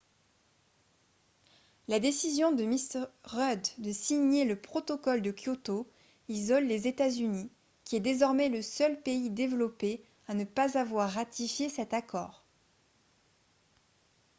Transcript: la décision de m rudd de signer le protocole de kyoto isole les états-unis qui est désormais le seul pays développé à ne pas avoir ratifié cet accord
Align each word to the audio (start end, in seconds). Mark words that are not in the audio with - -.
la 1.87 1.99
décision 1.99 2.51
de 2.51 2.63
m 2.63 2.75
rudd 3.23 3.61
de 3.77 3.91
signer 3.91 4.45
le 4.45 4.59
protocole 4.59 5.21
de 5.21 5.29
kyoto 5.31 5.87
isole 6.27 6.63
les 6.65 6.87
états-unis 6.87 7.51
qui 7.83 7.97
est 7.97 7.99
désormais 7.99 8.49
le 8.49 8.63
seul 8.63 8.99
pays 8.99 9.29
développé 9.29 10.01
à 10.27 10.33
ne 10.33 10.43
pas 10.43 10.75
avoir 10.79 11.07
ratifié 11.11 11.69
cet 11.69 11.93
accord 11.93 12.43